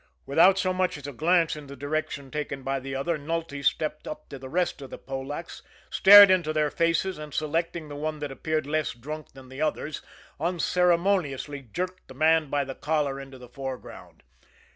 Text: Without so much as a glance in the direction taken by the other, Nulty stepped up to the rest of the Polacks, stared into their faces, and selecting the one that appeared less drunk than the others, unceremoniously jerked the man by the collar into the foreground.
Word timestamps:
Without 0.25 0.57
so 0.57 0.73
much 0.73 0.97
as 0.97 1.05
a 1.05 1.13
glance 1.13 1.55
in 1.55 1.67
the 1.67 1.75
direction 1.75 2.31
taken 2.31 2.63
by 2.63 2.79
the 2.79 2.95
other, 2.95 3.19
Nulty 3.19 3.61
stepped 3.61 4.07
up 4.07 4.29
to 4.29 4.39
the 4.39 4.49
rest 4.49 4.81
of 4.81 4.89
the 4.89 4.97
Polacks, 4.97 5.61
stared 5.91 6.31
into 6.31 6.51
their 6.51 6.71
faces, 6.71 7.19
and 7.19 7.31
selecting 7.35 7.87
the 7.87 7.95
one 7.95 8.17
that 8.17 8.31
appeared 8.31 8.65
less 8.65 8.93
drunk 8.93 9.33
than 9.33 9.49
the 9.49 9.61
others, 9.61 10.01
unceremoniously 10.39 11.61
jerked 11.71 12.07
the 12.07 12.15
man 12.15 12.49
by 12.49 12.63
the 12.63 12.73
collar 12.73 13.19
into 13.19 13.37
the 13.37 13.49
foreground. 13.49 14.23